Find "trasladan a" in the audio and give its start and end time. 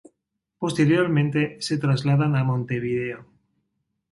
1.77-2.43